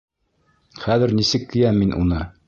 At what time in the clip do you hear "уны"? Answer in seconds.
1.99-2.23